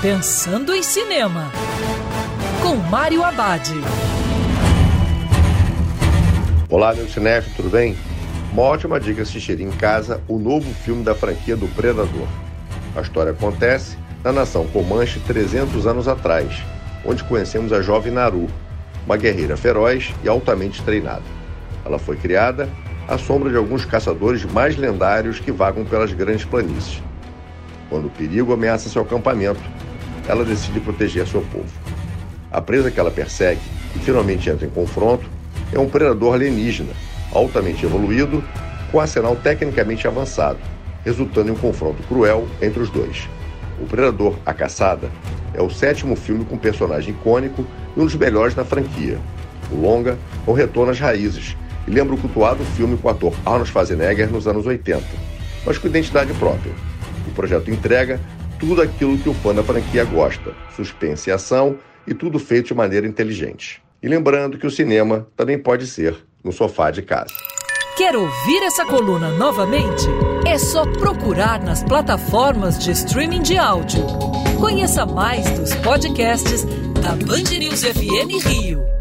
[0.00, 1.50] Pensando em Cinema,
[2.62, 3.68] com Mário Abad.
[6.70, 7.96] Olá, meu cinef, tudo bem?
[8.52, 12.28] Uma ótima dica assistir em casa o novo filme da franquia do Predador.
[12.94, 16.62] A história acontece na nação Comanche 300 anos atrás,
[17.04, 18.46] onde conhecemos a jovem Naru,
[19.04, 21.24] uma guerreira feroz e altamente treinada.
[21.84, 22.68] Ela foi criada
[23.08, 27.02] à sombra de alguns caçadores mais lendários que vagam pelas grandes planícies.
[27.90, 29.60] Quando o perigo ameaça seu acampamento,
[30.28, 31.72] ela decide proteger seu povo.
[32.52, 33.60] A presa que ela persegue
[33.96, 35.28] e finalmente entra em confronto
[35.72, 36.92] é um predador alienígena,
[37.32, 38.44] altamente evoluído,
[38.92, 40.58] com arsenal tecnicamente avançado,
[41.04, 43.28] resultando em um confronto cruel entre os dois.
[43.80, 45.10] O Predador, A Caçada,
[45.54, 47.64] é o sétimo filme com personagem icônico
[47.96, 49.18] e um dos melhores na franquia.
[49.70, 51.56] O longa é um retorno às raízes
[51.86, 55.02] e lembra o cultuado filme com o ator Arnold Schwarzenegger nos anos 80,
[55.64, 56.72] mas com identidade própria.
[57.26, 58.20] O projeto entrega
[58.58, 62.74] tudo aquilo que o fã da franquia gosta: suspense e ação e tudo feito de
[62.74, 63.82] maneira inteligente.
[64.02, 67.34] E lembrando que o cinema também pode ser no sofá de casa.
[67.96, 70.06] Quer ouvir essa coluna novamente?
[70.46, 74.06] É só procurar nas plataformas de streaming de áudio.
[74.60, 76.64] Conheça mais dos podcasts
[77.02, 78.97] da Band News FM Rio.